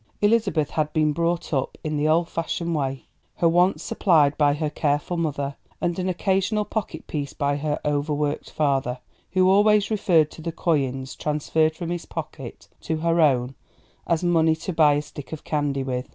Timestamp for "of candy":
15.31-15.83